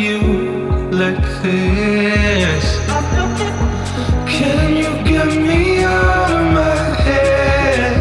you 0.00 0.18
like 0.90 1.22
this? 1.42 2.64
Can 4.26 4.76
you 4.76 4.92
get 5.04 5.26
me 5.26 5.84
out 5.84 6.30
of 6.30 6.44
my 6.54 6.76
head? 7.04 7.92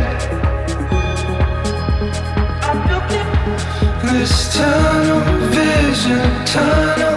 This 4.03 4.55
tunnel 4.55 5.21
vision, 5.51 6.45
tunnel. 6.45 7.08